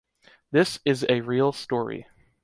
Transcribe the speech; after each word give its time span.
This 0.49 0.79
is 0.83 1.05
a 1.09 1.21
real 1.21 1.51
story. 1.51 2.07